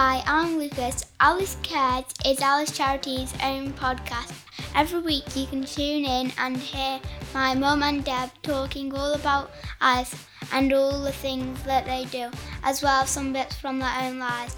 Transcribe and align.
Hi, 0.00 0.22
I'm 0.26 0.60
Lucas. 0.60 1.06
Alice 1.18 1.56
Cares 1.64 2.04
is 2.24 2.40
Alice 2.40 2.70
Charity's 2.70 3.34
own 3.42 3.72
podcast. 3.72 4.32
Every 4.76 5.00
week 5.00 5.24
you 5.34 5.44
can 5.46 5.64
tune 5.64 6.04
in 6.04 6.30
and 6.38 6.56
hear 6.56 7.00
my 7.34 7.56
mum 7.56 7.82
and 7.82 8.04
Deb 8.04 8.30
talking 8.44 8.94
all 8.94 9.14
about 9.14 9.50
Alice 9.80 10.14
and 10.52 10.72
all 10.72 11.02
the 11.02 11.10
things 11.10 11.60
that 11.64 11.84
they 11.84 12.04
do, 12.12 12.30
as 12.62 12.80
well 12.80 13.02
as 13.02 13.10
some 13.10 13.32
bits 13.32 13.56
from 13.56 13.80
their 13.80 13.92
own 14.02 14.20
lives. 14.20 14.54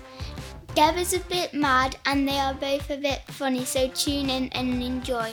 Deb 0.75 0.99
is 0.99 1.15
a 1.15 1.21
bit 1.21 1.55
mad 1.55 1.97
and 2.05 2.29
they 2.29 2.39
are 2.39 2.53
both 2.53 2.91
a 2.91 2.99
bit 2.99 3.23
funny, 3.29 3.65
so 3.65 3.89
tune 3.89 4.29
in 4.29 4.51
and 4.51 4.83
enjoy. 4.83 5.33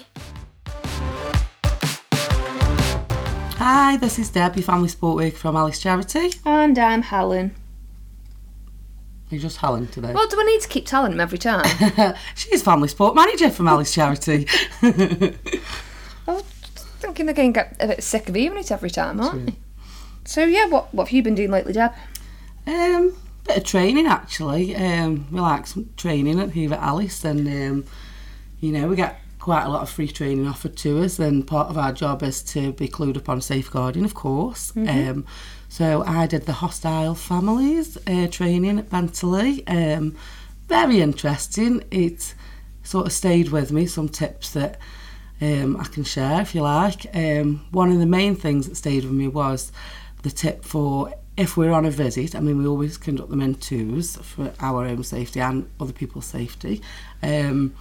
Hi, 3.59 3.97
this 3.97 4.19
is 4.19 4.29
Deb, 4.29 4.55
your 4.55 4.63
family 4.63 4.87
support 4.87 5.17
worker 5.17 5.35
from 5.35 5.57
Alice 5.57 5.81
Charity. 5.81 6.31
And 6.45 6.79
I'm 6.79 7.01
Helen. 7.01 7.56
You're 9.29 9.41
just 9.41 9.57
Helen 9.57 9.87
today. 9.87 10.13
Well, 10.13 10.27
do 10.27 10.39
I 10.39 10.43
need 10.45 10.61
to 10.61 10.67
keep 10.67 10.85
telling 10.85 11.11
him 11.11 11.19
every 11.19 11.37
time? 11.37 11.65
She's 12.35 12.61
family 12.63 12.87
support 12.87 13.13
manager 13.15 13.49
from 13.49 13.67
Alice 13.67 13.93
Charity. 13.93 14.47
I 14.81 15.33
was 16.27 16.43
thinking 16.99 17.25
they're 17.25 17.35
going 17.35 17.53
to 17.53 17.59
get 17.59 17.75
a 17.79 17.87
bit 17.87 18.03
sick 18.03 18.29
of 18.29 18.35
hearing 18.35 18.57
it 18.57 18.71
every 18.71 18.89
time, 18.89 19.19
aren't 19.19 19.47
they? 19.47 19.55
So, 20.23 20.45
yeah, 20.45 20.67
what, 20.67 20.93
what 20.93 21.07
have 21.07 21.13
you 21.13 21.23
been 21.23 21.35
doing 21.35 21.51
lately, 21.51 21.73
Deb? 21.73 21.91
um, 22.67 23.15
bit 23.45 23.57
of 23.57 23.63
training 23.63 24.07
actually. 24.07 24.75
Um, 24.75 25.27
we 25.31 25.39
like 25.39 25.65
some 25.67 25.89
training 25.97 26.39
at 26.39 26.51
here 26.51 26.73
at 26.73 26.79
Alice, 26.79 27.23
and 27.23 27.47
um, 27.47 27.85
you 28.59 28.71
know 28.71 28.87
we 28.87 28.95
get 28.95 29.19
quite 29.47 29.63
a 29.63 29.69
lot 29.69 29.81
of 29.81 29.89
free 29.89 30.09
training 30.09 30.45
offered 30.45 30.75
to 30.75 31.01
us. 31.01 31.19
And 31.19 31.47
part 31.47 31.69
of 31.69 31.77
our 31.77 31.93
job 31.93 32.21
is 32.21 32.43
to 32.51 32.73
be 32.73 32.89
clued 32.89 33.15
up 33.15 33.29
on 33.29 33.39
safeguarding, 33.39 34.03
of 34.03 34.13
course. 34.13 34.73
Um, 34.75 35.25
so 35.69 36.03
I 36.05 36.27
did 36.27 36.45
the 36.45 36.51
hostile 36.51 37.15
families 37.15 37.97
uh, 38.07 38.27
training 38.27 38.77
at 38.77 38.89
Bentley. 38.89 39.65
Um, 39.65 40.17
very 40.67 40.99
interesting. 40.99 41.81
It 41.91 42.35
sort 42.83 43.05
of 43.05 43.13
stayed 43.13 43.47
with 43.47 43.71
me. 43.71 43.85
Some 43.85 44.09
tips 44.09 44.51
that 44.51 44.81
um, 45.39 45.77
I 45.77 45.85
can 45.85 46.03
share 46.03 46.41
if 46.41 46.53
you 46.53 46.61
like. 46.61 47.05
Um, 47.15 47.65
one 47.71 47.89
of 47.89 47.99
the 47.99 48.05
main 48.05 48.35
things 48.35 48.67
that 48.67 48.75
stayed 48.75 49.05
with 49.05 49.13
me 49.13 49.29
was 49.29 49.71
the 50.23 50.29
tip 50.29 50.65
for 50.65 51.13
if 51.37 51.55
we're 51.55 51.71
on 51.71 51.85
a 51.85 51.91
visit. 51.91 52.35
I 52.35 52.41
mean, 52.41 52.57
we 52.57 52.67
always 52.67 52.97
conduct 52.97 53.29
them 53.29 53.41
in 53.41 53.55
twos 53.55 54.17
for 54.17 54.51
our 54.59 54.83
own 54.83 55.05
safety 55.05 55.39
and 55.39 55.69
other 55.79 55.93
people's 55.93 56.25
safety. 56.25 56.81
Um, 57.23 57.75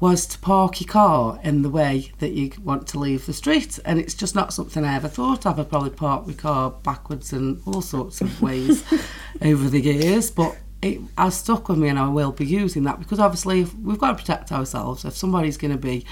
was 0.00 0.26
to 0.26 0.38
park 0.38 0.80
your 0.80 0.88
car 0.88 1.40
in 1.42 1.62
the 1.62 1.68
way 1.70 2.12
that 2.20 2.30
you 2.32 2.52
want 2.62 2.86
to 2.88 2.98
leave 2.98 3.26
the 3.26 3.32
street, 3.32 3.78
and 3.84 3.98
it's 3.98 4.14
just 4.14 4.34
not 4.34 4.52
something 4.52 4.84
I 4.84 4.94
ever 4.94 5.08
thought 5.08 5.44
of. 5.46 5.58
I 5.58 5.64
probably 5.64 5.90
parked 5.90 6.26
my 6.28 6.34
car 6.34 6.70
backwards 6.70 7.32
in 7.32 7.60
all 7.66 7.82
sorts 7.82 8.20
of 8.20 8.40
ways 8.40 8.84
over 9.42 9.68
the 9.68 9.80
years, 9.80 10.30
but 10.30 10.56
it 10.82 11.00
has 11.16 11.36
stuck 11.36 11.68
with 11.68 11.78
me, 11.78 11.88
and 11.88 11.98
I 11.98 12.08
will 12.08 12.30
be 12.32 12.46
using 12.46 12.84
that 12.84 13.00
because 13.00 13.18
obviously 13.18 13.62
if 13.62 13.74
we've 13.74 13.98
got 13.98 14.10
to 14.10 14.14
protect 14.14 14.52
ourselves. 14.52 15.04
If 15.04 15.16
somebody's 15.16 15.56
going 15.56 15.72
to 15.72 15.78
be 15.78 16.04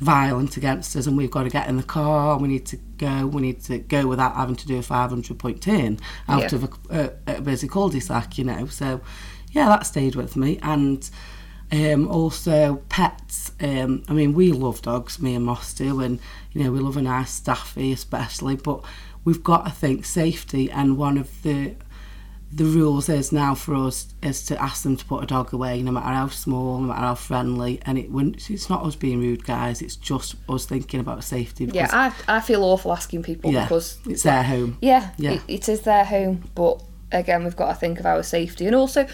violent 0.00 0.56
against 0.56 0.94
us 0.94 1.06
and 1.08 1.16
we've 1.16 1.30
got 1.30 1.42
to 1.44 1.50
get 1.50 1.68
in 1.68 1.76
the 1.76 1.82
car, 1.82 2.38
we 2.38 2.48
need 2.48 2.66
to 2.66 2.76
go, 2.98 3.26
we 3.26 3.42
need 3.42 3.60
to 3.64 3.78
go 3.78 4.06
without 4.06 4.34
having 4.36 4.54
to 4.56 4.66
do 4.66 4.78
a 4.78 4.82
500 4.82 5.38
point 5.38 5.60
turn 5.62 5.98
out 6.28 6.52
Yeah. 6.52 6.54
of 6.58 6.64
a, 6.90 7.12
a, 7.26 7.36
a 7.38 7.40
busy 7.40 7.66
cul-de-sac, 7.68 8.38
you 8.38 8.44
know. 8.44 8.66
So, 8.66 9.00
yeah, 9.50 9.66
that 9.68 9.86
stayed 9.86 10.14
with 10.14 10.36
me. 10.36 10.58
And 10.62 11.08
um, 11.72 12.08
also 12.08 12.82
pets. 12.88 13.52
Um, 13.60 14.04
I 14.08 14.12
mean, 14.12 14.34
we 14.34 14.52
love 14.52 14.82
dogs, 14.82 15.20
me 15.20 15.34
and 15.34 15.44
Moss 15.44 15.74
do, 15.74 16.00
and, 16.00 16.18
you 16.52 16.64
know, 16.64 16.72
we 16.72 16.80
love 16.80 16.96
a 16.96 17.02
nice 17.02 17.30
staffy 17.30 17.92
especially, 17.92 18.56
but 18.56 18.84
we've 19.24 19.42
got 19.42 19.66
I 19.66 19.70
think 19.70 20.04
safety 20.04 20.70
and 20.70 20.96
one 20.96 21.18
of 21.18 21.42
the 21.42 21.74
the 22.50 22.64
rules 22.64 23.10
is 23.10 23.30
now 23.30 23.54
for 23.54 23.74
us 23.74 24.14
is 24.22 24.42
to 24.46 24.60
ask 24.60 24.82
them 24.82 24.96
to 24.96 25.04
put 25.04 25.22
a 25.22 25.26
dog 25.26 25.52
away, 25.52 25.82
no 25.82 25.92
matter 25.92 26.06
how 26.06 26.28
small, 26.28 26.78
no 26.78 26.86
matter 26.86 27.00
how 27.00 27.14
friendly, 27.14 27.78
and 27.84 27.98
it 27.98 28.10
wouldn't. 28.10 28.50
It's 28.50 28.70
not 28.70 28.84
us 28.84 28.96
being 28.96 29.20
rude, 29.20 29.44
guys. 29.44 29.82
It's 29.82 29.96
just 29.96 30.34
us 30.48 30.64
thinking 30.64 30.98
about 31.00 31.24
safety. 31.24 31.66
Yeah, 31.66 31.88
I, 31.92 32.36
I 32.36 32.40
feel 32.40 32.64
awful 32.64 32.90
asking 32.90 33.22
people 33.22 33.52
yeah, 33.52 33.64
because, 33.64 33.98
it's 34.06 34.22
their 34.22 34.42
home. 34.42 34.78
yeah, 34.80 35.10
Yeah. 35.18 35.32
It, 35.32 35.42
it 35.46 35.68
is 35.68 35.82
their 35.82 36.06
home, 36.06 36.48
but 36.54 36.82
again, 37.12 37.44
we've 37.44 37.56
got 37.56 37.68
to 37.68 37.74
think 37.74 38.00
of 38.00 38.06
our 38.06 38.22
safety 38.22 38.64
and 38.66 38.74
also 38.74 39.06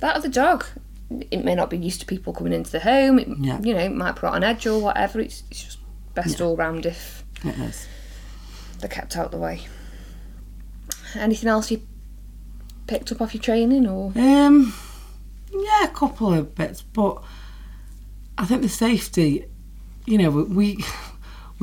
that 0.00 0.16
of 0.16 0.22
the 0.22 0.28
dog. 0.28 0.66
It 1.30 1.44
may 1.44 1.54
not 1.54 1.70
be 1.70 1.76
used 1.78 2.00
to 2.00 2.06
people 2.06 2.32
coming 2.32 2.52
into 2.52 2.70
the 2.72 2.80
home, 2.80 3.18
it, 3.18 3.28
Yeah. 3.40 3.60
you 3.62 3.74
know, 3.74 3.80
it 3.80 3.92
might 3.94 4.16
put 4.16 4.30
on 4.30 4.42
edge 4.42 4.66
or 4.66 4.80
whatever. 4.80 5.20
It's, 5.20 5.42
it's 5.50 5.62
just 5.64 5.78
best 6.14 6.40
all 6.40 6.56
round 6.56 6.86
if 6.86 7.24
It 7.44 7.56
is. 7.58 7.86
they're 8.80 8.88
kept 8.88 9.16
out 9.16 9.30
the 9.30 9.36
way. 9.38 9.60
Anything 11.14 11.48
else 11.48 11.70
you 11.70 11.82
picked 12.86 13.12
up 13.12 13.20
off 13.20 13.34
your 13.34 13.42
training 13.42 13.86
or? 13.86 14.12
Um, 14.16 14.74
yeah, 15.52 15.84
a 15.84 15.88
couple 15.88 16.32
of 16.32 16.54
bits, 16.54 16.82
but 16.82 17.22
I 18.36 18.46
think 18.46 18.62
the 18.62 18.68
safety, 18.68 19.44
you 20.06 20.18
know, 20.18 20.30
we 20.30 20.84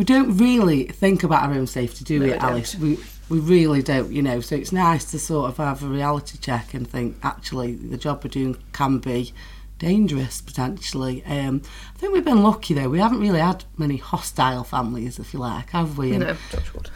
we 0.01 0.05
don't 0.05 0.35
really 0.39 0.85
think 0.85 1.21
about 1.21 1.43
our 1.43 1.53
own 1.53 1.67
safety, 1.67 2.03
do 2.03 2.17
No, 2.17 2.25
we, 2.25 2.31
we. 2.31 2.37
Alice? 2.39 2.75
We 2.75 2.97
we 3.29 3.39
really 3.39 3.83
don't, 3.83 4.11
you 4.11 4.23
know. 4.23 4.41
So 4.41 4.55
it's 4.55 4.71
nice 4.71 5.05
to 5.11 5.19
sort 5.19 5.47
of 5.51 5.57
have 5.57 5.83
a 5.83 5.87
reality 5.87 6.39
check 6.39 6.73
and 6.73 6.89
think 6.89 7.17
actually 7.21 7.75
the 7.75 7.97
job 7.97 8.23
we're 8.23 8.31
doing 8.31 8.57
can 8.73 8.97
be 8.97 9.31
dangerous 9.77 10.41
potentially. 10.41 11.23
Um, 11.25 11.61
I 11.95 11.97
think 11.99 12.13
we've 12.13 12.25
been 12.25 12.41
lucky 12.41 12.73
though. 12.73 12.89
We 12.89 12.97
haven't 12.99 13.19
really 13.19 13.39
had 13.39 13.63
many 13.77 13.97
hostile 13.97 14.63
families, 14.63 15.19
if 15.19 15.33
you 15.35 15.39
like, 15.39 15.69
have 15.69 15.99
we? 15.99 16.13
And 16.15 16.23
No, 16.25 16.35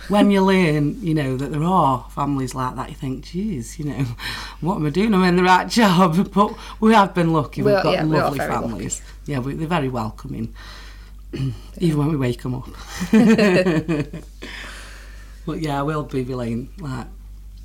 when 0.10 0.32
you 0.32 0.44
learn, 0.44 1.00
you 1.00 1.14
know, 1.14 1.38
that 1.38 1.52
there 1.52 1.64
are 1.64 2.08
families 2.10 2.56
like 2.56 2.76
that, 2.76 2.90
you 2.90 2.96
think, 2.96 3.26
geez, 3.26 3.78
you 3.78 3.86
know, 3.86 4.06
what 4.62 4.78
am 4.78 4.86
I 4.88 4.90
doing? 4.90 5.14
Am 5.14 5.22
I'm 5.22 5.30
in 5.30 5.36
the 5.36 5.44
right 5.44 5.70
job. 5.70 6.32
But 6.34 6.56
we 6.82 6.94
have 6.96 7.14
been 7.14 7.32
lucky. 7.34 7.62
We 7.62 7.68
We've 7.68 7.76
are- 7.78 7.84
got 7.84 7.94
yeah, 7.94 8.04
we 8.06 8.18
lovely 8.18 8.40
very 8.40 8.52
lucky. 8.52 8.68
families. 8.68 9.02
Yeah, 9.28 9.40
we, 9.40 9.54
they're 9.54 9.68
very 9.68 9.90
welcoming, 9.90 10.54
even 11.80 12.00
when 12.00 12.10
we 12.10 12.18
wake 12.18 12.42
them 12.42 12.56
up. 12.56 12.70
but 15.46 15.62
yeah, 15.62 15.80
I 15.80 15.84
will 15.84 16.04
be 16.04 16.24
relaying 16.24 16.70
like 16.80 17.08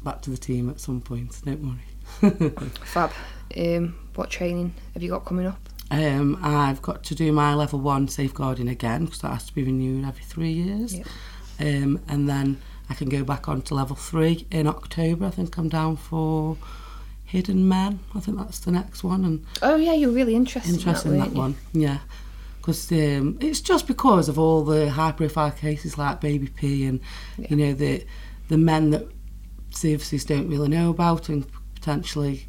back 0.03 0.23
to 0.23 0.31
the 0.31 0.37
team 0.37 0.71
at 0.71 0.81
some 0.81 1.01
point. 1.01 1.41
Don't 1.45 1.63
worry. 1.63 2.51
Fab. 2.85 3.13
Um, 3.57 3.97
what 4.15 4.31
training 4.31 4.75
have 4.95 5.03
you 5.03 5.11
got 5.11 5.25
coming 5.25 5.47
up? 5.47 5.59
Um, 5.91 6.39
I've 6.41 6.81
got 6.83 7.03
to 7.05 7.15
do 7.15 7.33
my 7.33 7.55
level 7.55 7.81
one 7.81 8.07
safeguarding 8.07 8.69
again 8.69 9.07
because 9.07 9.21
that 9.21 9.33
has 9.33 9.47
to 9.47 9.55
be 9.55 9.65
renewed 9.65 10.05
every 10.07 10.23
three 10.23 10.53
years. 10.53 10.97
Yeah. 10.97 11.05
Um, 11.59 12.01
and 12.09 12.29
then 12.29 12.61
I 12.89 12.95
can 12.95 13.09
go 13.09 13.25
back 13.25 13.49
on 13.49 13.63
to 13.63 13.75
level 13.75 13.97
three 13.97 14.47
in 14.51 14.67
October. 14.67 15.27
I 15.27 15.31
think 15.31 15.57
I'm 15.57 15.69
down 15.69 15.97
for 15.97 16.57
Hidden 17.25 17.69
Men. 17.69 18.01
I 18.15 18.21
think 18.21 18.39
that's 18.39 18.61
the 18.61 18.71
next 18.71 19.03
one. 19.03 19.25
And 19.25 19.45
Oh 19.63 19.77
yeah, 19.77 19.93
you're 19.93 20.11
really 20.11 20.35
interested, 20.35 20.75
interested 20.75 21.09
in 21.09 21.15
in 21.15 21.21
that, 21.21 21.31
that 21.31 21.37
one. 21.37 21.57
Yeah. 21.73 21.99
Because 22.61 22.93
um, 22.93 23.39
it's 23.41 23.61
just 23.61 23.87
because 23.87 24.29
of 24.29 24.39
all 24.39 24.63
the 24.65 24.91
high 24.91 25.13
profile 25.13 25.51
cases 25.51 25.97
like 25.97 26.21
Baby 26.21 26.49
P 26.49 26.85
and, 26.87 27.01
you 27.39 27.57
know, 27.57 27.73
the 27.73 28.05
the 28.49 28.59
men 28.59 28.91
that 28.91 29.07
services 29.71 30.25
don't 30.25 30.49
really 30.49 30.69
know 30.69 30.91
about 30.91 31.29
and 31.29 31.47
potentially 31.75 32.47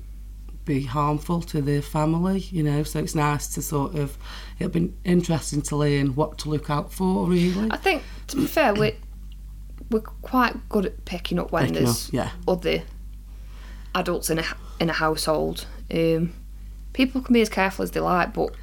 be 0.66 0.84
harmful 0.84 1.42
to 1.42 1.62
the 1.62 1.82
family, 1.82 2.40
you 2.40 2.64
know. 2.64 2.84
So 2.84 3.00
it's 3.00 3.16
nice 3.16 3.48
to 3.56 3.62
sort 3.62 3.96
of, 3.96 4.18
it'll 4.60 4.72
be 4.72 4.94
interesting 5.06 5.62
to 5.64 5.76
learn 5.76 6.16
what 6.16 6.38
to 6.40 6.50
look 6.50 6.70
out 6.70 6.92
for, 6.92 7.26
really. 7.28 7.70
I 7.72 7.78
think, 7.78 8.04
to 8.28 8.36
be 8.36 8.48
fair, 8.48 8.74
we're 8.74 8.96
we're 9.90 10.02
quite 10.02 10.70
good 10.70 10.86
at 10.86 11.06
picking 11.06 11.40
up 11.40 11.52
when 11.52 11.68
Picking 11.68 11.84
there's 11.84 12.08
up, 12.08 12.14
yeah. 12.14 12.32
other 12.48 12.84
adults 13.96 14.30
in 14.30 14.40
a 14.40 14.46
in 14.80 14.90
a 14.90 14.94
household. 14.94 15.66
Um, 15.90 16.34
people 16.94 17.22
can 17.22 17.34
be 17.34 17.42
as 17.42 17.50
careful 17.50 17.84
as 17.84 17.92
they 17.92 18.00
like, 18.00 18.34
but 18.34 18.54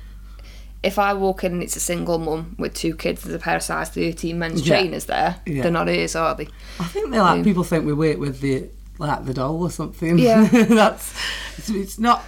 if 0.83 0.99
I 0.99 1.13
walk 1.15 1.43
in 1.45 1.53
and 1.53 1.63
it's 1.63 1.77
a 1.77 1.81
single 1.81 2.19
mum 2.19 2.55
with 2.59 2.75
two 2.75 2.95
kids, 2.95 3.23
there's 3.23 3.35
a 3.35 3.39
pair 3.39 3.57
of 3.57 3.63
size 3.63 3.89
13 3.91 4.39
men's 4.39 4.67
Yeah. 4.67 4.77
trainers 4.79 5.07
there. 5.07 5.37
Yeah. 5.47 5.63
They're 5.63 5.73
not 5.73 5.89
hers, 5.89 6.15
are 6.15 6.35
they? 6.35 6.49
I 6.79 6.85
think 6.85 7.11
they 7.11 7.21
like 7.21 7.43
people 7.45 7.65
think 7.65 7.85
we 7.85 7.93
work 7.93 8.19
with 8.19 8.41
the 8.41 8.69
like 8.99 9.25
the 9.25 9.35
doll 9.35 9.63
or 9.63 9.71
something. 9.71 10.19
Yeah. 10.19 10.45
that's 10.51 11.15
it's, 11.57 11.71
it's 11.71 11.99
not. 11.99 12.25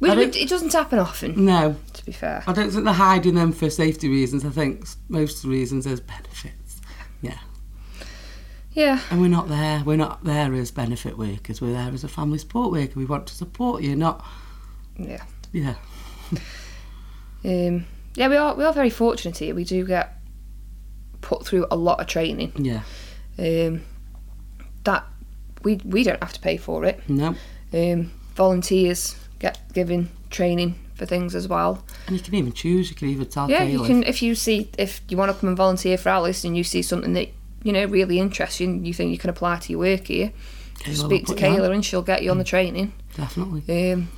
We, 0.00 0.10
it 0.10 0.48
doesn't 0.50 0.72
happen 0.72 0.98
often, 0.98 1.44
no, 1.46 1.76
to 1.94 2.04
be 2.04 2.12
fair. 2.12 2.42
I 2.46 2.52
don't 2.52 2.70
think 2.70 2.84
they're 2.84 2.92
hiding 2.92 3.36
them 3.36 3.52
for 3.52 3.70
safety 3.70 4.08
reasons. 4.08 4.44
I 4.44 4.50
think 4.50 4.86
most 5.08 5.36
of 5.36 5.42
the 5.44 5.48
reasons 5.56 5.86
is 5.86 6.00
benefits. 6.00 6.80
Yeah, 7.22 7.38
Yeah, 8.72 9.00
and 9.10 9.20
we're 9.20 9.28
not 9.28 9.48
there. 9.48 9.82
We're 9.82 9.96
not 9.96 10.22
there 10.24 10.52
as 10.52 10.70
benefit 10.70 11.16
workers. 11.16 11.62
We're 11.62 11.72
there 11.72 11.90
as 11.94 12.04
a 12.04 12.08
family 12.08 12.36
support 12.38 12.70
worker. 12.72 12.92
We 12.96 13.06
want 13.06 13.26
to 13.28 13.34
support 13.34 13.82
you, 13.82 13.96
not 13.96 14.22
yeah. 14.98 15.22
yeah. 15.52 15.76
Um, 17.44 17.86
yeah, 18.14 18.28
we 18.28 18.36
are 18.36 18.54
we 18.54 18.64
are 18.64 18.72
very 18.72 18.90
fortunate 18.90 19.38
here. 19.38 19.54
We 19.54 19.64
do 19.64 19.86
get 19.86 20.12
put 21.20 21.46
through 21.46 21.66
a 21.70 21.76
lot 21.76 22.00
of 22.00 22.06
training. 22.06 22.52
Yeah, 22.56 22.82
Um, 23.38 23.82
that 24.84 25.04
we 25.62 25.80
we 25.84 26.04
don't 26.04 26.22
have 26.22 26.32
to 26.34 26.40
pay 26.40 26.56
for 26.56 26.84
it. 26.84 27.00
no, 27.08 27.34
Um, 27.72 28.10
volunteers 28.34 29.16
get 29.38 29.58
given 29.72 30.10
training 30.30 30.74
for 30.94 31.06
things 31.06 31.34
as 31.34 31.48
well. 31.48 31.84
and 32.06 32.16
you 32.16 32.22
can 32.22 32.34
even 32.34 32.52
choose. 32.52 32.90
You 32.90 32.96
can 32.96 33.08
even 33.08 33.26
tell. 33.26 33.50
Yeah, 33.50 33.64
you 33.64 33.82
can 33.82 34.02
if 34.04 34.22
you 34.22 34.34
see 34.34 34.70
if 34.78 35.00
you 35.08 35.16
want 35.16 35.32
to 35.32 35.38
come 35.38 35.48
and 35.48 35.56
volunteer 35.56 35.96
for 35.98 36.10
Alice 36.10 36.44
and 36.44 36.56
you 36.56 36.64
see 36.64 36.82
something 36.82 37.14
that 37.14 37.28
you 37.62 37.72
know 37.72 37.84
really 37.86 38.18
interests 38.18 38.60
you, 38.60 38.68
and 38.68 38.86
you 38.86 38.92
think 38.94 39.10
you 39.10 39.18
can 39.18 39.30
apply 39.30 39.58
to 39.58 39.72
your 39.72 39.80
work 39.80 40.06
here. 40.08 40.32
Kayla 40.80 40.96
speak 41.06 41.26
to 41.26 41.32
put 41.32 41.40
you 41.40 41.48
on. 41.48 41.56
Kayla 41.56 41.72
and 41.74 41.84
she'll 41.84 42.02
get 42.02 42.22
you 42.22 42.30
on 42.30 42.38
the 42.38 42.44
training. 42.44 42.92
Definitely. 43.16 43.92
Um, 43.92 44.08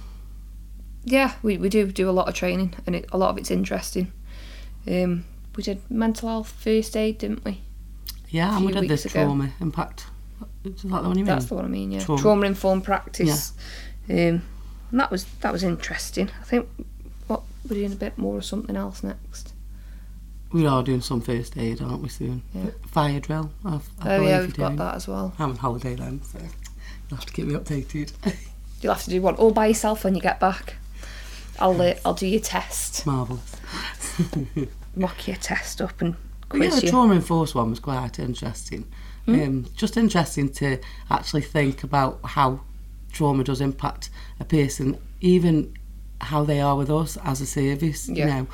yeah, 1.07 1.35
we, 1.43 1.57
we 1.57 1.69
do 1.69 1.87
do 1.87 2.11
a 2.11 2.13
lot 2.13 2.29
of 2.29 2.35
training, 2.35 2.75
and 2.85 2.97
it, 2.97 3.07
a 3.13 3.17
lot 3.17 3.31
of 3.31 3.39
it's 3.39 3.51
interesting. 3.51 4.13
Um, 4.89 5.25
we 5.57 5.63
did 5.63 5.81
mental 5.89 6.29
health 6.29 6.49
first 6.49 6.97
aid, 6.97 7.19
didn't 7.19 7.45
we? 7.45 7.63
Yeah, 8.29 8.57
and 8.57 8.67
we 8.67 8.73
did 8.73 8.89
this 8.89 9.07
ago. 9.07 9.25
trauma 9.25 9.53
impact. 9.61 10.09
Is 10.65 10.83
that 10.83 11.03
the 11.03 11.09
one 11.09 11.11
you 11.17 11.25
mean? 11.25 11.27
That's 11.27 11.47
the 11.47 11.55
one 11.55 11.65
I 11.65 11.69
mean. 11.69 11.93
Yeah, 11.93 12.01
Trauma. 12.01 12.47
informed 12.47 12.85
practice. 12.85 13.53
Um, 14.11 14.43
and 14.91 15.01
that 15.01 15.13
was 15.13 15.25
that 15.41 15.53
was 15.53 15.63
interesting. 15.63 16.29
I 16.41 16.45
think 16.45 16.69
what 17.29 17.43
we're 17.69 17.77
doing 17.77 17.93
a 17.93 17.97
bit 17.97 18.19
more 18.19 18.39
of 18.39 18.45
something 18.45 18.77
else 18.77 19.05
next. 19.05 19.53
We 20.53 20.67
are 20.67 20.83
doing 20.83 21.01
some 21.03 21.21
first 21.21 21.57
aid, 21.57 21.81
aren't 21.81 22.03
we, 22.03 22.09
soon? 22.09 22.43
Yeah. 22.53 22.71
Fire 22.89 23.21
drill. 23.21 23.53
I, 23.65 23.81
I 24.01 24.17
oh 24.17 24.23
yeah, 24.23 24.41
we've 24.41 24.57
got 24.57 24.69
doing. 24.69 24.77
that 24.79 24.97
as 24.97 25.07
well. 25.07 25.33
I'm 25.39 25.51
on 25.51 25.57
holiday 25.57 25.95
then, 25.95 26.21
so 26.23 26.39
you'll 26.41 27.17
have 27.17 27.27
to 27.27 27.33
keep 27.33 27.47
me 27.47 27.55
updated. 27.55 28.13
You'll 28.83 28.93
have 28.93 29.05
to 29.05 29.11
do 29.11 29.23
one 29.23 29.37
all 29.37 29.53
by 29.53 29.69
yourself 29.69 30.05
when 30.05 30.15
you 30.15 30.21
get 30.21 30.39
back. 30.39 30.75
I'll 31.59 31.81
uh, 31.81 31.95
I'll 32.05 32.15
do 32.15 32.27
your 32.27 32.41
test, 32.41 33.07
Marvellous. 33.07 33.57
mock 34.97 35.27
your 35.27 35.37
test 35.37 35.81
up 35.83 36.01
and 36.01 36.17
But 36.49 36.61
yeah, 36.61 36.71
the 36.71 36.83
you. 36.87 36.91
trauma 36.91 37.15
enforced 37.15 37.55
one 37.55 37.71
was 37.71 37.81
quite 37.81 38.19
interesting. 38.19 38.87
Um, 39.29 39.67
just 39.75 39.97
interesting 39.97 40.49
to 40.51 40.79
actually 41.11 41.41
think 41.41 41.83
about 41.83 42.21
how 42.25 42.61
trauma 43.11 43.43
does 43.43 43.61
impact 43.61 44.09
a 44.39 44.45
person, 44.45 44.99
even 45.21 45.77
how 46.21 46.45
they 46.45 46.61
are 46.61 46.77
with 46.77 46.91
us 46.91 47.19
as 47.25 47.41
a 47.41 47.47
service. 47.47 48.09
You 48.09 48.25
know, 48.25 48.47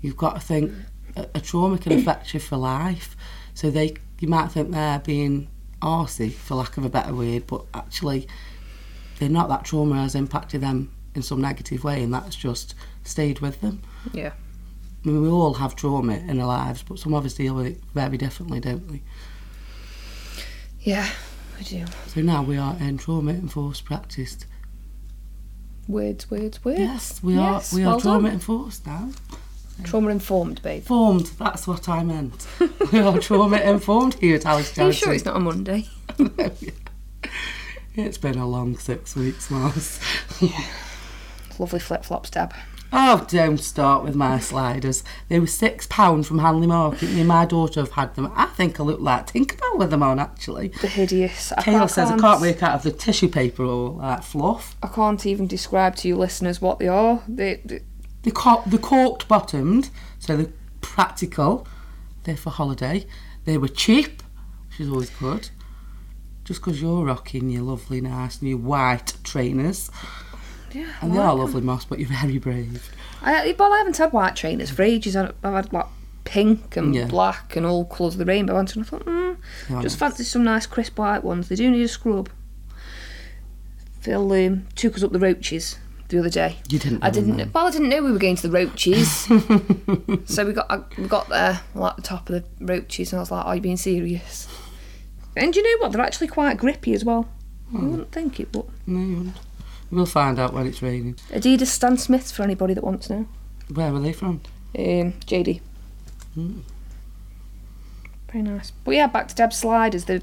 you've 0.00 0.16
got 0.16 0.36
to 0.36 0.40
think 0.40 0.72
a, 1.14 1.26
a 1.34 1.40
trauma 1.42 1.76
can 1.76 1.92
affect 1.92 2.32
you 2.32 2.40
for 2.40 2.56
life. 2.56 3.16
So 3.52 3.70
they, 3.70 3.96
you 4.18 4.28
might 4.28 4.48
think 4.50 4.70
they're 4.70 4.98
being 5.00 5.48
arsey, 5.82 6.32
for 6.32 6.54
lack 6.54 6.78
of 6.78 6.86
a 6.86 6.88
better 6.88 7.14
word, 7.14 7.46
but 7.46 7.66
actually 7.74 8.26
they're 9.18 9.28
not. 9.28 9.50
That 9.50 9.66
trauma 9.66 9.96
has 9.96 10.14
impacted 10.14 10.62
them 10.62 10.90
in 11.14 11.22
some 11.22 11.40
negative 11.40 11.84
way, 11.84 12.02
and 12.02 12.12
that's 12.12 12.36
just 12.36 12.74
stayed 13.04 13.40
with 13.40 13.60
them. 13.60 13.80
Yeah, 14.12 14.32
I 15.04 15.08
mean, 15.08 15.22
we 15.22 15.28
all 15.28 15.54
have 15.54 15.76
trauma 15.76 16.14
in 16.14 16.40
our 16.40 16.46
lives, 16.46 16.82
but 16.82 16.98
some 16.98 17.14
of 17.14 17.24
us 17.24 17.34
deal 17.34 17.54
with 17.54 17.66
it 17.66 17.80
very 17.94 18.16
differently, 18.16 18.60
don't 18.60 18.90
we? 18.90 19.02
yeah, 20.80 21.08
we 21.58 21.64
do. 21.64 21.84
So 22.08 22.20
now 22.20 22.42
we 22.42 22.56
are 22.58 22.76
in 22.80 22.98
trauma 22.98 23.32
enforced 23.32 23.84
practiced. 23.84 24.46
Words, 25.88 26.30
words, 26.30 26.64
words. 26.64 26.78
Yes, 26.80 27.22
we 27.22 27.34
Yes, 27.34 27.72
are. 27.72 27.76
We 27.76 27.84
well 27.84 27.96
are 27.96 28.00
trauma 28.00 28.22
done. 28.28 28.32
enforced 28.34 28.86
now. 28.86 29.10
Trauma 29.82 30.10
informed, 30.10 30.62
babe. 30.62 30.84
Formed. 30.84 31.26
That's 31.38 31.66
what 31.66 31.88
I 31.88 32.04
meant. 32.04 32.46
we 32.92 33.00
are 33.00 33.18
trauma 33.18 33.56
informed 33.64 34.14
here 34.14 34.36
at 34.36 34.46
Alice 34.46 34.78
Are 34.78 34.86
you 34.86 34.92
sure 34.92 35.12
it's 35.12 35.24
not 35.24 35.36
a 35.36 35.40
Monday? 35.40 35.88
It's 37.96 38.18
been 38.18 38.38
a 38.38 38.48
long 38.48 38.76
six 38.76 39.14
weeks, 39.14 39.50
Mars. 39.52 40.00
Lovely 41.58 41.80
flip 41.80 42.04
flops, 42.04 42.30
Deb. 42.30 42.52
Oh, 42.96 43.26
don't 43.28 43.58
start 43.58 44.04
with 44.04 44.14
my 44.14 44.38
sliders. 44.38 45.02
They 45.28 45.40
were 45.40 45.48
six 45.48 45.86
pounds 45.88 46.28
from 46.28 46.38
Hanley 46.38 46.68
Market. 46.68 47.10
Me 47.10 47.20
and 47.20 47.28
my 47.28 47.44
daughter 47.44 47.80
have 47.80 47.90
had 47.92 48.14
them. 48.14 48.30
I 48.36 48.46
think 48.46 48.78
I 48.78 48.84
look 48.84 49.00
like 49.00 49.26
Tinkerbell 49.26 49.78
with 49.78 49.90
them 49.90 50.02
on, 50.04 50.20
actually. 50.20 50.68
The 50.68 50.86
hideous. 50.86 51.52
Kayla 51.58 51.90
says 51.90 52.12
I 52.12 52.18
can't 52.18 52.40
work 52.40 52.62
out 52.62 52.76
if 52.76 52.82
they're 52.84 52.92
tissue 52.92 53.28
paper 53.28 53.64
or 53.64 53.90
like 53.94 54.22
fluff. 54.22 54.76
I 54.80 54.86
can't 54.86 55.26
even 55.26 55.48
describe 55.48 55.96
to 55.96 56.08
you 56.08 56.16
listeners 56.16 56.60
what 56.60 56.78
they 56.78 56.86
are. 56.86 57.20
They, 57.26 57.60
they 57.64 57.80
They're, 58.22 58.32
cor- 58.32 58.62
they're 58.64 58.78
corked 58.78 59.26
bottomed, 59.26 59.90
so 60.20 60.36
they're 60.36 60.52
practical. 60.80 61.66
They're 62.22 62.36
for 62.36 62.50
holiday. 62.50 63.06
They 63.44 63.58
were 63.58 63.68
cheap, 63.68 64.22
which 64.68 64.80
is 64.80 64.88
always 64.88 65.10
good. 65.10 65.50
Just 66.44 66.60
because 66.60 66.80
you're 66.80 67.04
rocking 67.04 67.50
your 67.50 67.62
lovely, 67.62 68.00
nice 68.00 68.40
new 68.40 68.56
white 68.56 69.14
trainers. 69.24 69.90
Yeah, 70.74 70.86
And 71.00 71.12
they 71.12 71.18
like 71.18 71.26
are 71.28 71.32
'em. 71.32 71.38
lovely, 71.38 71.60
Moss, 71.62 71.84
but 71.84 71.98
you're 71.98 72.08
very 72.08 72.38
brave. 72.38 72.90
I, 73.22 73.54
well, 73.58 73.72
I 73.72 73.78
haven't 73.78 73.96
had 73.96 74.12
white 74.12 74.36
trainers 74.36 74.70
for 74.70 74.82
ages. 74.82 75.16
I've 75.16 75.32
had 75.42 75.72
like 75.72 75.86
pink 76.24 76.76
and 76.76 76.94
Yeah. 76.94 77.06
black 77.06 77.56
and 77.56 77.64
all 77.64 77.84
colours 77.84 78.14
of 78.14 78.18
the 78.18 78.24
rainbow 78.24 78.54
ones, 78.54 78.74
and 78.76 78.84
I 78.84 78.88
thought, 78.88 79.04
mm, 79.06 79.36
They 79.68 79.82
just 79.82 79.98
fancy 79.98 80.24
some 80.24 80.44
nice 80.44 80.66
crisp 80.66 80.98
white 80.98 81.22
ones. 81.24 81.48
They 81.48 81.56
do 81.56 81.70
need 81.70 81.82
a 81.82 81.88
scrub. 81.88 82.28
Phil 84.00 84.32
um, 84.32 84.66
took 84.74 84.96
us 84.96 85.02
up 85.02 85.12
the 85.12 85.18
roaches 85.18 85.78
the 86.08 86.18
other 86.18 86.28
day. 86.28 86.58
You 86.68 86.78
didn't 86.78 87.02
I 87.02 87.08
know 87.08 87.14
didn't. 87.14 87.36
then. 87.38 87.50
Well, 87.54 87.66
I 87.66 87.70
didn't 87.70 87.88
know 87.88 88.02
we 88.02 88.12
were 88.12 88.18
going 88.18 88.36
to 88.36 88.48
the 88.48 88.50
roaches. 88.50 89.08
so 90.26 90.44
we 90.46 90.52
got 90.52 90.66
I, 90.70 90.80
we 90.98 91.06
got 91.08 91.28
there 91.30 91.60
like 91.74 91.92
at 91.92 91.96
the 91.96 92.02
top 92.02 92.28
of 92.28 92.42
the 92.58 92.64
roaches, 92.64 93.12
and 93.12 93.18
I 93.18 93.22
was 93.22 93.30
like, 93.30 93.46
"Are 93.46 93.54
you 93.56 93.62
being 93.62 93.78
serious?" 93.78 94.46
And 95.36 95.56
you 95.56 95.62
know 95.62 95.82
what? 95.82 95.92
They're 95.92 96.02
actually 96.04 96.28
quite 96.28 96.58
grippy 96.58 96.92
as 96.92 97.04
well. 97.04 97.28
Hmm. 97.70 97.78
You 97.82 97.88
wouldn't 97.88 98.12
think 98.12 98.38
it, 98.40 98.52
but 98.52 98.66
No, 98.86 99.00
you 99.00 99.16
wouldn't. 99.16 99.36
We'll 99.90 100.06
find 100.06 100.38
out 100.38 100.52
when 100.52 100.66
it's 100.66 100.82
raining. 100.82 101.14
Adidas 101.32 101.66
Stan 101.66 101.96
Smiths 101.96 102.32
for 102.32 102.42
anybody 102.42 102.74
that 102.74 102.82
wants 102.84 103.06
to 103.08 103.14
know. 103.20 103.28
Where 103.72 103.92
were 103.92 104.00
they 104.00 104.12
from? 104.12 104.40
Um, 104.76 105.12
JD. 105.26 105.60
Hmm. 106.34 106.60
Very 108.32 108.42
nice. 108.42 108.72
But 108.84 108.92
yeah, 108.96 109.06
back 109.06 109.28
to 109.28 109.34
Deb's 109.34 109.56
sliders. 109.56 110.06
The 110.06 110.22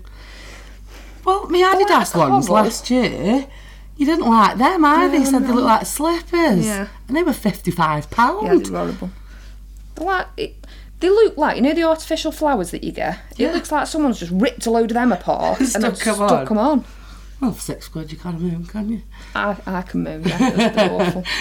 Well, 1.23 1.47
my 1.49 1.59
like 1.59 1.87
Adidas 1.87 2.13
a 2.15 2.17
ones 2.29 2.49
last 2.49 2.89
year, 2.89 3.47
you 3.95 4.05
didn't 4.05 4.29
like 4.29 4.57
them 4.57 4.83
either. 4.83 5.17
You 5.17 5.25
said 5.25 5.43
they 5.43 5.53
looked 5.53 5.65
like 5.67 5.85
slippers. 5.85 6.65
Yeah. 6.65 6.87
And 7.07 7.15
they 7.15 7.23
were 7.23 7.31
£55. 7.31 8.43
yeah, 8.43 8.55
they're 8.57 8.77
horrible. 8.77 9.09
They're 9.95 10.05
like 10.05 10.27
it, 10.37 10.55
they 10.99 11.09
look 11.09 11.37
like 11.37 11.55
you 11.55 11.61
know 11.61 11.73
the 11.73 11.83
artificial 11.83 12.31
flowers 12.31 12.71
that 12.71 12.83
you 12.83 12.91
get. 12.91 13.19
Yeah. 13.37 13.49
It 13.49 13.55
looks 13.55 13.71
like 13.71 13.87
someone's 13.87 14.19
just 14.19 14.31
ripped 14.33 14.65
a 14.65 14.71
load 14.71 14.91
of 14.91 14.95
them 14.95 15.11
apart 15.11 15.59
and 15.75 15.83
then 15.83 15.95
Stuck 15.95 16.07
'em 16.07 16.15
stuck 16.15 16.31
on. 16.31 16.45
them 16.45 16.57
on. 16.57 16.85
Well, 17.41 17.51
for 17.53 17.59
six 17.61 17.87
quid 17.87 18.11
you 18.11 18.17
can't 18.17 18.39
moon, 18.39 18.65
can 18.65 18.89
you? 18.89 19.01
I, 19.35 19.57
I 19.65 19.81
can 19.81 20.03
moan. 20.03 20.23
Yeah, 20.23 20.47
it 20.47 20.55
was 20.57 20.65
a 20.65 20.69
bit 20.69 20.91
awful. 20.91 21.23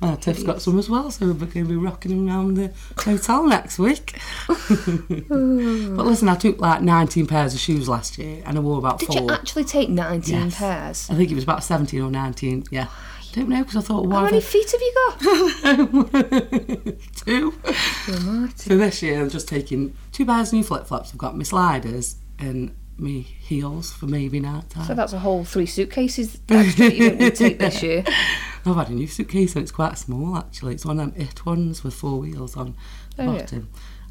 Well, 0.00 0.16
Tiff's 0.16 0.44
got 0.44 0.62
some 0.62 0.78
as 0.78 0.88
well, 0.88 1.10
so 1.10 1.26
we're 1.26 1.32
going 1.32 1.50
to 1.50 1.64
be 1.64 1.74
rocking 1.74 2.12
them 2.12 2.28
around 2.28 2.54
the 2.54 2.72
hotel 2.96 3.44
next 3.48 3.80
week. 3.80 4.16
but 4.46 6.06
listen, 6.06 6.28
I 6.28 6.36
took 6.36 6.60
like 6.60 6.82
19 6.82 7.26
pairs 7.26 7.52
of 7.52 7.58
shoes 7.58 7.88
last 7.88 8.16
year 8.16 8.40
and 8.46 8.56
I 8.56 8.60
wore 8.60 8.78
about 8.78 9.00
Did 9.00 9.08
four. 9.08 9.22
you 9.22 9.30
actually 9.30 9.64
take 9.64 9.88
19 9.88 10.34
Yes. 10.36 10.54
pairs? 10.56 11.10
I 11.10 11.14
think 11.16 11.32
it 11.32 11.34
was 11.34 11.42
about 11.42 11.64
17 11.64 12.00
or 12.00 12.12
19, 12.12 12.66
yeah. 12.70 12.86
I 12.86 13.34
Don't 13.34 13.48
know 13.48 13.58
because 13.64 13.74
I 13.76 13.80
thought, 13.80 14.06
why? 14.06 14.18
How 14.20 14.24
many 14.26 14.36
have 14.36 14.44
feet 14.44 14.70
have 14.70 14.80
you 14.80 14.94
got? 14.94 15.16
I... 15.64 16.92
Two. 17.16 18.52
So 18.54 18.76
this 18.78 19.02
year 19.02 19.20
I'm 19.20 19.30
just 19.30 19.48
taking 19.48 19.96
two 20.12 20.24
pairs 20.24 20.50
of 20.50 20.52
new 20.54 20.62
flip 20.62 20.86
flops. 20.86 21.10
I've 21.10 21.18
got 21.18 21.36
my 21.36 21.42
sliders 21.42 22.14
and 22.38 22.72
me 22.98 23.20
heels 23.22 23.92
for 23.92 24.06
maybe 24.06 24.40
night 24.40 24.70
time. 24.70 24.86
So 24.86 24.94
that's 24.94 25.12
a 25.12 25.18
whole 25.18 25.44
three 25.44 25.66
suitcases 25.66 26.38
that 26.48 26.78
you 26.78 27.08
don't 27.10 27.18
need 27.18 27.34
to 27.34 27.44
take 27.44 27.58
this 27.58 27.82
year. 27.82 28.04
I've 28.66 28.74
had 28.76 28.88
a 28.90 28.92
new 28.92 29.06
suitcase 29.06 29.54
and 29.54 29.62
it's 29.62 29.72
quite 29.72 29.96
small 29.96 30.36
actually. 30.36 30.74
It's 30.74 30.84
one 30.84 30.98
of 31.00 31.14
them 31.14 31.22
it 31.22 31.46
ones 31.46 31.82
with 31.84 31.94
four 31.94 32.18
wheels 32.20 32.56
on 32.56 32.74
the 33.16 33.22
Oh, 33.24 33.32
yeah. 33.34 33.40
bottom. 33.40 33.68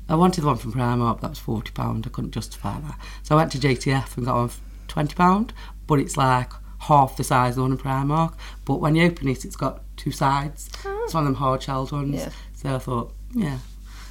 I 0.10 0.16
wanted 0.16 0.42
the 0.42 0.48
one 0.48 0.56
from 0.58 0.74
Primark, 0.74 1.20
that 1.22 1.30
was 1.32 1.40
forty 1.40 1.72
pound. 1.72 2.06
I 2.08 2.10
couldn't 2.10 2.32
justify 2.32 2.80
that, 2.80 2.98
so 3.24 3.36
I 3.36 3.38
went 3.40 3.52
to 3.52 3.60
JTF 3.60 4.16
and 4.18 4.26
got 4.26 4.36
one 4.36 4.48
for 4.50 4.62
twenty 4.88 5.16
pound. 5.16 5.54
But 5.86 6.00
it's 6.00 6.16
like 6.18 6.52
half 6.80 7.18
the 7.18 7.24
size 7.26 7.52
of 7.52 7.56
the 7.58 7.62
one 7.64 7.72
in 7.74 7.78
Primark. 7.78 8.34
But 8.66 8.76
when 8.80 8.96
you 8.96 9.06
open 9.06 9.28
it, 9.28 9.44
it's 9.46 9.56
got 9.58 9.82
two 9.98 10.12
sides. 10.12 10.70
Ah. 10.86 11.02
It's 11.04 11.14
one 11.14 11.24
of 11.24 11.28
them 11.28 11.36
hard 11.36 11.62
shelled 11.62 11.92
ones. 11.92 12.16
Yeah. 12.16 12.30
So 12.54 12.76
I 12.76 12.80
thought, 12.80 13.14
yeah, 13.34 13.56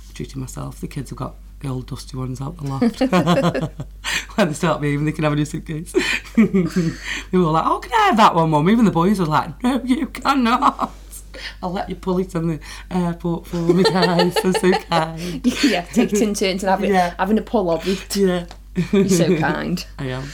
I'm 0.08 0.14
treating 0.14 0.40
myself. 0.40 0.80
The 0.80 0.86
kids 0.88 1.10
have 1.10 1.18
got 1.18 1.34
the 1.60 1.68
old 1.68 1.86
dusty 1.86 2.16
ones 2.16 2.40
out 2.42 2.58
the 2.58 2.64
loft. 2.64 3.72
when 4.38 4.48
they 4.48 4.54
start 4.54 4.80
moving, 4.80 5.04
they 5.06 5.12
can 5.12 5.24
have 5.24 5.32
a 5.32 5.36
new 5.36 5.44
suitcase. 5.44 5.92
they 6.36 7.38
were 7.38 7.44
like, 7.44 7.64
"Oh, 7.66 7.78
can 7.80 7.92
I 7.92 8.06
have 8.06 8.16
that 8.18 8.34
one, 8.34 8.50
mum?" 8.50 8.68
Even 8.70 8.84
the 8.84 8.90
boys 8.90 9.18
were 9.18 9.26
like, 9.26 9.62
"No, 9.62 9.80
you 9.84 10.06
cannot." 10.06 10.92
I'll 11.62 11.72
let 11.72 11.88
you 11.90 11.96
pull 11.96 12.18
it 12.18 12.34
in 12.34 12.48
the 12.48 12.60
airport 12.90 13.46
for 13.46 13.56
me, 13.56 13.82
guys. 13.82 14.34
They're 14.36 14.52
so 14.54 14.72
kind. 14.72 15.46
yeah, 15.64 15.82
take 15.82 16.12
it 16.12 16.22
in 16.22 16.32
turns 16.34 16.62
and 16.62 16.70
having, 16.70 16.90
Yeah. 16.92 17.14
having 17.18 17.38
a 17.38 17.42
pull 17.42 17.70
of 17.70 17.86
it. 17.86 18.16
Yeah. 18.16 18.46
You're 18.92 19.08
so 19.08 19.36
kind. 19.38 19.84
I 19.98 20.06
am. 20.06 20.24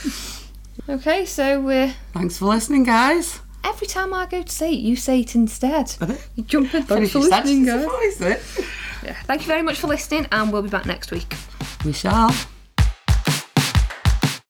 Okay, 0.88 1.24
so 1.24 1.68
uh, 1.68 1.92
Thanks 2.12 2.38
for 2.38 2.46
listening, 2.46 2.84
guys. 2.84 3.40
every 3.64 3.86
time 3.88 4.14
I 4.14 4.26
go 4.26 4.42
to 4.42 4.52
say 4.52 4.72
it, 4.72 4.78
you 4.80 4.94
say 4.96 5.20
it 5.20 5.34
instead. 5.34 5.94
You 6.36 6.44
jump 6.44 6.72
in. 6.74 6.82
Thanks 6.84 7.12
for 7.12 7.18
listening, 7.20 7.66
guys. 7.66 8.20
Yeah, 8.20 9.14
thank 9.24 9.42
you 9.42 9.48
very 9.48 9.62
much 9.62 9.78
for 9.78 9.88
listening, 9.88 10.26
and 10.30 10.52
we'll 10.52 10.62
be 10.62 10.68
back 10.68 10.86
next 10.86 11.10
week. 11.10 11.34
We 11.84 11.92
shall. 11.92 12.32